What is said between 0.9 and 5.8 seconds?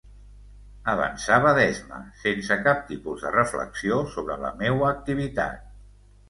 Avançava d'esma, sense cap tipus de reflexió sobre la meua activitat.